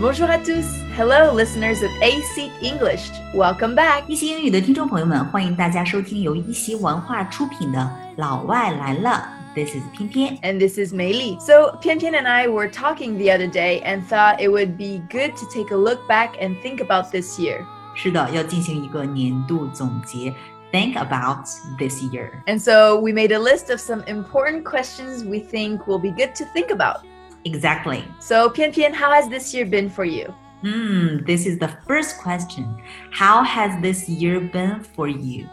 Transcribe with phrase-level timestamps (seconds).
[0.00, 0.64] Bonjour à tous.
[0.96, 3.10] Hello, listeners of AC English.
[3.34, 4.04] Welcome back.
[4.06, 7.78] 一席英语的听众朋友们，欢迎大家收听由一席文化出品的《
[8.16, 9.28] 老外来了》。
[9.54, 11.38] This is 偏偏 And this is Mei Li.
[11.40, 15.02] So, Pian Pian and I were talking the other day and thought it would be
[15.10, 17.64] good to take a look back and think about this year.
[17.94, 20.32] 是的，要进行一个年度总结。
[20.72, 21.46] Think about
[21.78, 22.30] this year.
[22.46, 26.34] And so, we made a list of some important questions we think will be good
[26.36, 27.00] to think about.
[27.45, 28.03] Exactly.
[28.19, 30.33] So, Pian Pian, how has this year been for you?
[30.61, 32.75] Hmm, this is the first question.
[33.11, 35.47] How has this year been for you?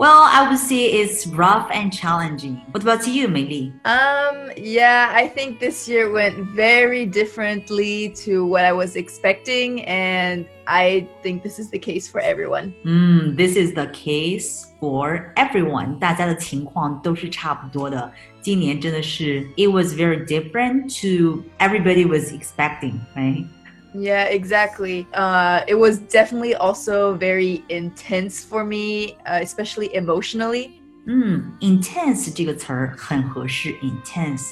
[0.00, 2.60] Well, I would say it's rough and challenging.
[2.70, 3.72] What about you, Meili?
[3.86, 10.46] Um, yeah, I think this year went very differently to what I was expecting, and
[10.66, 12.74] I think this is the case for everyone.
[12.82, 15.98] Hmm, this is the case for everyone.
[15.98, 18.12] 大家的情况都是差不多的。
[18.42, 23.46] 今年真的是 it was very different to everybody was expecting, right?
[23.94, 25.06] Yeah, exactly.
[25.14, 30.72] Uh, it was definitely also very intense for me, uh, especially emotionally.
[31.06, 34.50] 嗯，intense 这个词儿很合适，intense。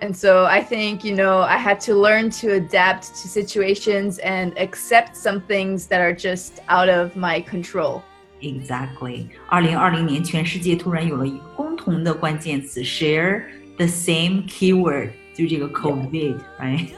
[0.00, 4.52] And so I think, you know, I had to learn to adapt to situations and
[4.58, 8.02] accept some things that are just out of my control.
[8.40, 13.44] Exactly，二零二零年全世界突然有了一个共同的关键词，share
[13.76, 16.88] the same keyword，就是这个 COVID，right？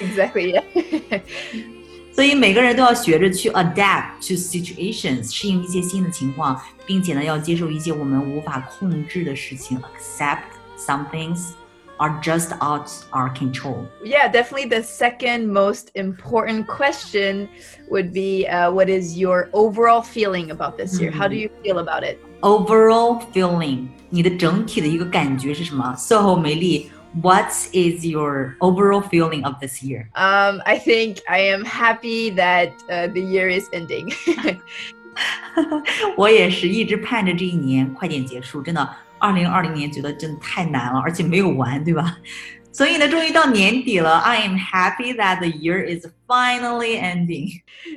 [0.00, 0.52] Exactly.
[0.54, 1.20] Yeah.
[2.14, 10.42] 所以每个人都要学着去 adapt to situations，适应一些新的情况，并且呢，要接受一些我们无法控制的事情，accept
[10.76, 11.52] some things
[11.96, 13.86] are just out our control.
[14.04, 17.48] Yeah, definitely the second most important question
[17.88, 21.10] would be uh, what is your overall feeling about this year?
[21.12, 21.14] Mm.
[21.18, 22.18] How do you feel about it?
[22.42, 22.42] Hmm.
[22.42, 23.88] Overall feeling.
[24.10, 25.94] 你的整体的一个感觉是什么？
[25.96, 26.90] 售后梅莉
[27.21, 30.07] ，What is your overall feeling of this year？
[30.13, 34.13] Um, I think I am happy that uh, the year is ending.
[36.15, 38.87] 我也是一直盼着这一年快点结束，真的，
[39.17, 42.17] 二零二零年觉得真的太难了，而且没有完，对吧？
[42.71, 47.49] 所以呢，终于到年底了，I am happy that the year is finally ending。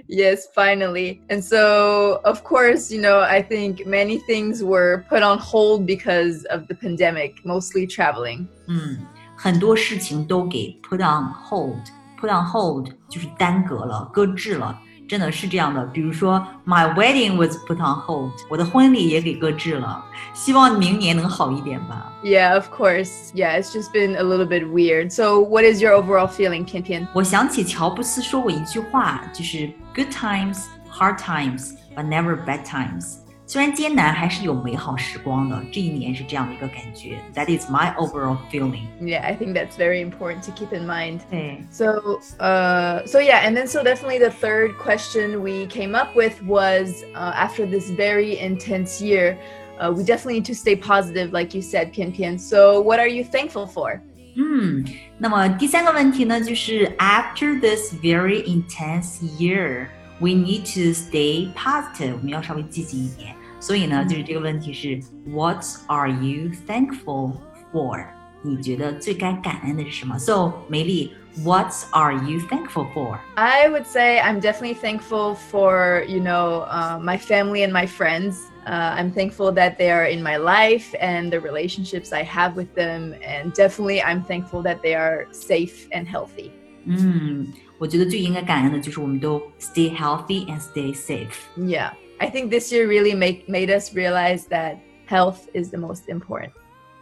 [0.09, 1.21] yes, finally.
[1.29, 6.47] And so, of course, you know, I think many things were put on hold because
[6.47, 8.47] of the pandemic, mostly traveling.
[8.69, 8.99] 嗯，
[9.37, 14.81] 很多事情都给 put on hold，put on hold 就是耽搁了，搁置了。
[15.08, 15.86] 真的是这样的。
[15.88, 20.04] 比如说，My wedding was put on hold，我的婚礼也给搁置了。
[20.34, 22.12] 希望明年能好一点吧。
[22.24, 23.32] Yeah, of course.
[23.34, 25.12] Yeah, it's just been a little bit weird.
[25.12, 27.08] So, what is your overall feeling, 翩翩？
[27.14, 33.18] 我想起乔布斯说过一句话，就是 “Good times, hard times, but never bad times”。
[33.47, 35.61] 虽然艰难，还是有美好时光的。
[35.73, 37.19] 这一年是这样的一个感觉。
[37.35, 38.87] That is my overall feeling。
[39.01, 41.23] Yeah, I think that's very important to keep in mind.
[41.29, 46.15] 对， So, uh, so yeah, and then so definitely the third question we came up
[46.15, 49.37] with was uh, after this very intense year,
[49.81, 52.39] uh, we definitely need to stay positive, like you said, Pian Pian.
[52.39, 54.01] So, what are you thankful for?
[54.37, 54.85] 嗯，
[55.19, 59.89] 那么第三个问题呢，就是 after this very intense year,
[60.20, 63.36] we need to stay positive，我们要稍微积极一点。
[63.60, 67.34] 所以呢，就是这个问题是 What are you thankful
[67.72, 68.06] for？
[68.44, 71.12] 你觉得最该感恩的是什么？So 梅莉
[71.44, 73.18] ，What are you thankful for?
[73.34, 78.38] I would say I'm definitely thankful for you know uh, my family and my friends.
[78.68, 82.74] Uh, I'm thankful that they are in my life and the relationships I have with
[82.76, 86.52] them, and definitely I'm thankful that they are safe and healthy.
[86.86, 86.98] 嗯。
[86.98, 87.65] Mm.
[87.79, 91.29] 我觉得最应该感恩的就是我们都 stay healthy and stay safe。
[91.57, 91.93] Yeah.
[92.19, 94.77] I think this year really make, made us realize that
[95.09, 96.51] health is the most important.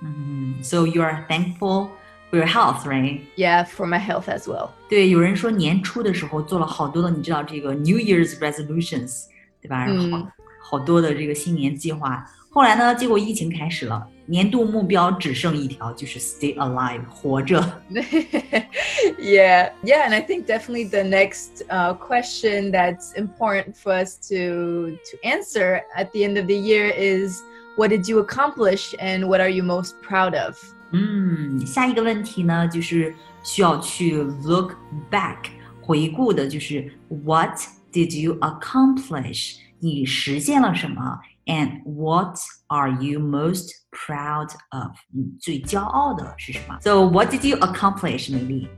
[0.01, 1.91] 嗯，So you are thankful
[2.31, 3.23] for your health, right？
[3.37, 4.71] Yeah, for my health as well.
[4.89, 9.25] 对，有人说年初的时候做了好多的，你知道这个 New Year's resolutions，
[9.61, 9.85] 对吧？
[9.87, 10.29] 然后
[10.73, 12.25] 好、嗯好多的这个新年计划。
[12.51, 17.59] 后来呢，结果疫情开始了，年度目标只剩一条，就是 stay alive，活着。
[19.19, 24.91] yeah, yeah, and I think definitely the next uh, question that's important for us to
[24.91, 27.43] to answer at the end of the year is
[27.77, 30.57] what did you accomplish and what are you most proud of?
[30.93, 34.75] 嗯，下一个问题呢，就是需要去 look
[35.11, 35.51] back
[35.81, 37.59] 回顾的，就是 What
[37.93, 39.57] did you accomplish？
[39.83, 41.19] 你实现了什么？
[41.47, 44.93] And what are you most proud of？
[45.13, 46.79] 你最骄傲的是什么？
[46.81, 48.69] So what did you accomplish, maybe?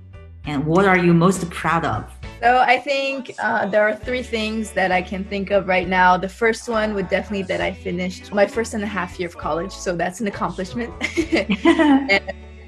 [0.44, 2.05] And what are you most proud of?
[2.41, 6.17] So I think uh, there are three things that I can think of right now.
[6.17, 9.37] The first one would definitely that I finished my first and a half year of
[9.37, 10.91] college, so that's an accomplishment.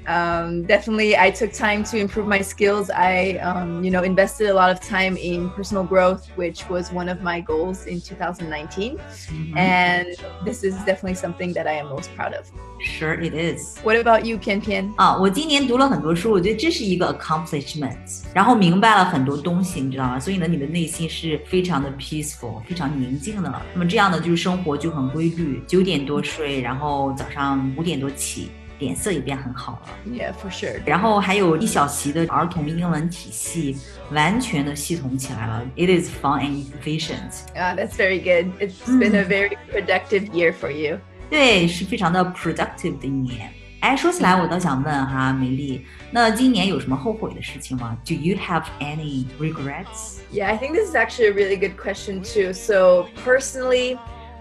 [0.07, 2.89] Um, definitely, I took time to improve my skills.
[2.89, 7.07] I, um, you know, invested a lot of time in personal growth, which was one
[7.07, 8.99] of my goals in 2019.
[9.55, 10.07] And
[10.43, 12.51] this is definitely something that I am most proud of.
[12.81, 13.79] Sure, it is.
[13.81, 14.93] What about you, Pian Pian?
[14.97, 20.19] 啊，我今年读了很多书，我觉得这是一个 accomplishment，然后明白了很多东西，你知道吗？
[20.19, 23.61] 所以呢，你的内心是非常的 peaceful，非常宁静的。
[23.73, 29.88] 那么这样呢，就是生活就很规律，九点多睡，然后早上五点多起， 脸色也变很好了。
[30.06, 30.80] Yeah, for sure。
[30.84, 33.76] 然后还有一小席的儿童英文体系
[34.10, 35.62] 完全的系统起来了。
[35.76, 37.32] It is fun and efficient.
[37.54, 38.52] Ah,、oh, that's very good.
[38.60, 39.28] It's been a mm.
[39.28, 40.98] very productive year for you.
[41.30, 43.52] 对，是非常的 productive 的一年。
[43.80, 50.18] 哎，说起来，我倒想问哈，梅莉，那今年有什么后悔的事情吗？Do you have any regrets?
[50.32, 52.52] Yeah, I think this is actually a really good question too.
[52.52, 53.96] So personally.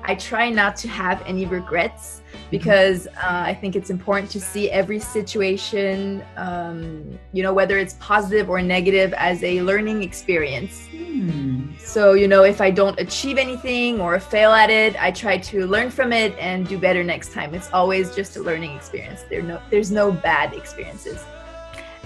[0.06, 4.68] I try not to have any regrets because uh, I think it's important to see
[4.68, 10.88] every situation, um, you know, whether it's positive or negative, as a learning experience.
[10.92, 15.38] 嗯， So, you know, if I don't achieve anything or fail at it, I try
[15.38, 17.54] to learn from it and do better next time.
[17.54, 19.22] It's always just a learning experience.
[19.30, 21.20] There no, there's no bad experiences.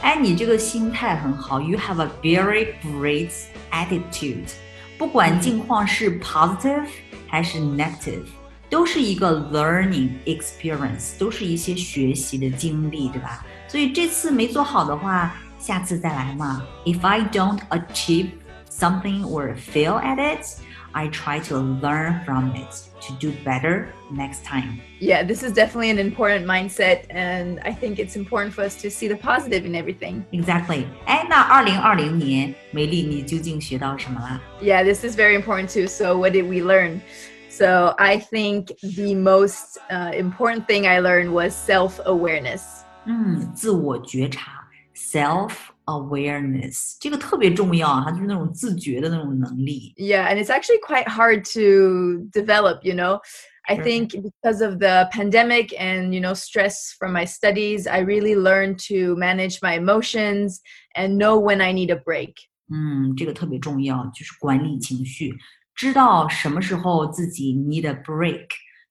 [0.03, 3.33] 哎，你这个心态很好，You have a very great
[3.73, 4.51] attitude。
[5.01, 6.87] 不管境况是 positive
[7.27, 8.25] 还是 negative，
[8.71, 13.45] 都是一个 learning experience，都是一些学习的经历，对吧？
[13.69, 16.63] 所以这次没做好的话，下次再来嘛。
[16.85, 18.29] If I don't achieve
[18.71, 20.47] something or fail at it,
[20.95, 24.81] I try to learn from it to do better next time.
[24.99, 28.91] Yeah, this is definitely an important mindset, and I think it's important for us to
[28.91, 30.25] see the positive in everything.
[30.33, 30.87] Exactly。
[31.07, 34.41] 哎，那二零二零年，美丽，你究竟学到什么啦？
[34.63, 35.87] Yeah, this is very important too.
[35.87, 37.01] So, what did we learn?
[37.51, 42.63] So, I think the most uh, important thing I learned was self awareness.
[43.05, 45.53] 嗯，自我觉察 （self
[45.91, 49.93] awareness） 这个特别重要啊，它就是那种自觉的那种能力。
[49.97, 53.21] Yeah, and it's actually quite hard to develop, you know.
[53.69, 53.85] I Sure.
[53.85, 58.79] think because of the pandemic and, you know, stress from my studies, I really learned
[58.87, 60.61] to manage my emotions
[60.95, 62.35] and know when I need a break.
[62.69, 65.35] 嗯，这个特别重要，就是管理情绪，
[65.75, 68.47] 知道什么时候自己 need a break，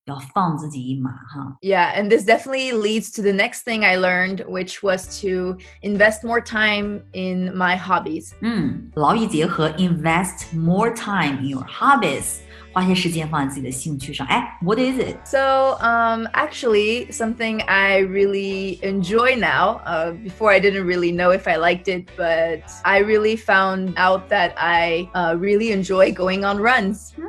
[0.10, 1.58] 要放自己一马哈。
[1.62, 6.24] Yeah, and this definitely leads to the next thing I learned, which was to invest
[6.24, 8.34] more time in my hobbies.
[8.42, 12.40] 嗯，劳逸结合，invest more time in your hobbies，
[12.72, 14.28] 花些时间放在自己的兴趣上。
[14.28, 15.16] 哎，what is it？
[15.26, 19.80] So, um, actually, something I really enjoy now.
[19.86, 24.30] Uh, before, I didn't really know if I liked it, but I really found out
[24.30, 27.14] that I uh, really enjoy going on runs.
[27.18, 27.24] 嗯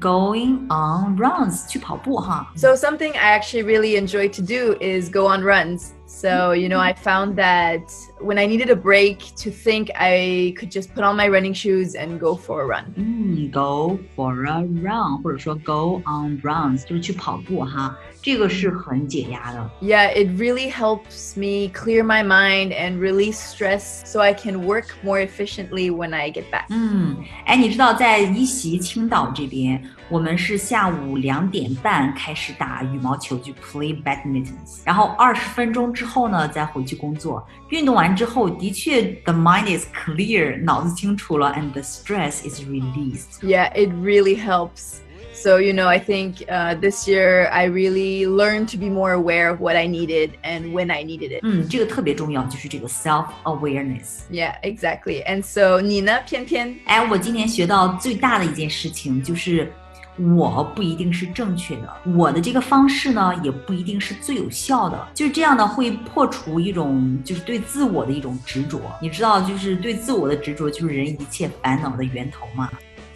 [0.00, 2.50] ，going on runs，去跑步哈。
[2.56, 5.92] So, something I actually really enjoy to do is go on runs.
[6.06, 7.82] So, you know, I found that
[8.20, 11.94] when I needed a break to think, I could just put on my running shoes
[11.94, 12.84] and go for a run.
[12.96, 19.70] 嗯，go for a run，或者说 go on runs，就是去跑步哈，这个是很解压的。
[19.80, 24.86] Yeah, it really helps me clear my mind and release stress so I can work
[25.02, 26.66] more efficiently when I get back.
[26.70, 34.54] 嗯，哎，你知道在一席青岛这边，我们是下午两点半开始打羽毛球，就 play badminton，
[34.84, 37.46] 然后二十分钟之后呢，再回去工作。
[37.70, 43.41] 运动完 the mind is clear，脑子清楚了，and the stress is released.
[43.41, 44.99] Yeah, it really helps.
[45.33, 49.49] So you know, I think uh, this year I really learned to be more aware
[49.49, 51.39] of what I needed and when I needed it.
[51.41, 54.21] 嗯，这个特别重要，就是这个 self awareness.
[54.29, 55.23] Yeah, exactly.
[55.25, 56.19] And so 你呢？
[56.27, 59.71] 翩翩哎，我今年学到最大的一件事情就是。
[60.17, 65.07] 我不一定是正确的，我的这个方式呢，也不一定是最有效的。
[65.13, 68.79] 就是这样呢，会破除一种就是对自我的一种执着。
[69.01, 72.69] 你知道，就是对自我的执着，就是人一切烦恼的源头嘛。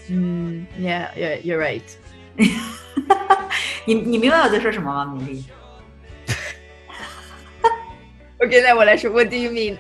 [0.08, 1.82] mm, yeah, yeah, you're right.
[3.86, 5.44] 你你明白我在说什么吗，米粒？
[8.38, 9.78] Okay, now what, I should, what do you mean?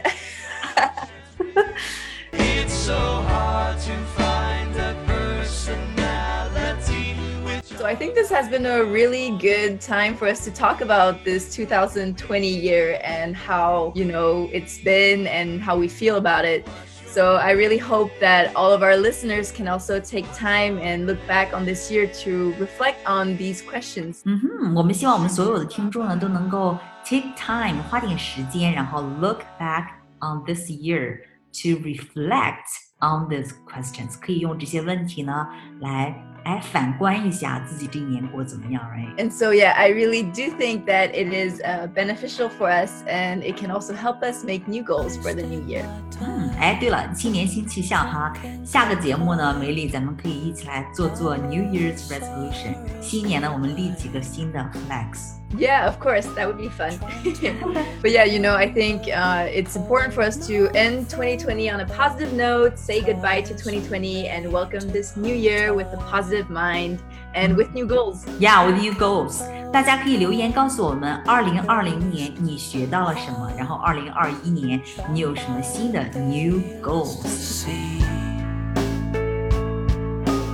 [7.84, 11.24] So I think this has been a really good time for us to talk about
[11.24, 16.68] this 2020 year and how, you know, it's been and how we feel about it.
[17.06, 21.18] So I really hope that all of our listeners can also take time and look
[21.26, 24.22] back on this year to reflect on these questions.
[24.24, 29.86] 嗯哼，我们希望我们所有的听众呢都能够 take time 花点时间，然后 look back
[30.20, 32.68] on this year to reflect
[33.00, 35.48] on these questions，可以用这些问题呢
[35.80, 39.14] 来 哎，反观一下自己这一年过得怎么样，right？
[39.16, 43.42] And so, yeah, I really do think that it is uh, beneficial for us and
[43.42, 45.84] it can also help us make new goals for the new year.
[46.20, 48.33] 嗯， 哎，对了，新年新气象哈！
[48.63, 52.75] 下个节目呢，梅莉，咱们可以一起来做做 New Year's resolution。
[53.01, 54.59] 新年呢，我们立几个新的
[54.89, 55.35] flags。
[55.57, 56.97] Yeah, of course, that would be fun.
[58.01, 61.81] but yeah, you know, I think uh, it's important for us to end 2020 on
[61.81, 66.49] a positive note, say goodbye to 2020, and welcome this new year with a positive
[66.49, 66.99] mind
[67.34, 68.24] and with new goals.
[68.38, 69.42] Yeah, with new goals，
[69.72, 74.80] 大家可以留言告诉我们，二零二零年你学到了什么，然后二零二一年
[75.12, 77.20] 你有什么新的 new goals？
[77.24, 78.00] see.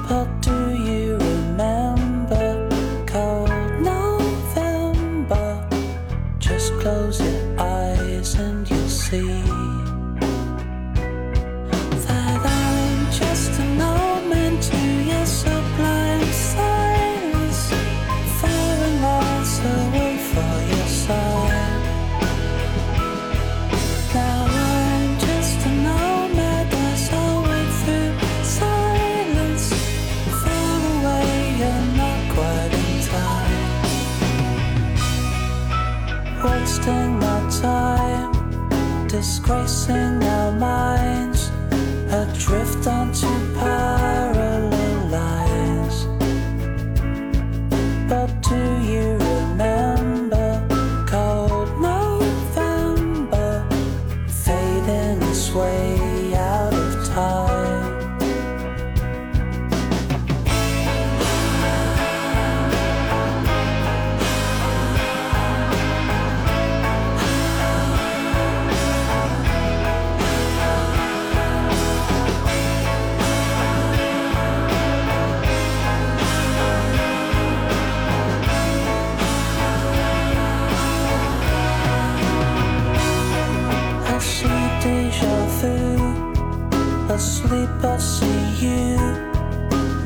[0.08, 2.68] But do you remember
[3.06, 3.50] cold
[3.80, 5.66] November?
[6.38, 9.42] Just close your eyes and you'll see
[36.61, 41.49] Wasting my time, disgracing our minds,
[42.13, 43.25] adrift onto
[43.55, 44.30] parallel
[84.81, 85.75] deja vu.
[87.13, 88.97] Asleep, I see you.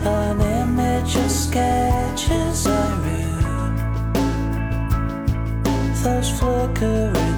[0.06, 3.26] An image of sketches I read.
[6.04, 7.35] Those flickering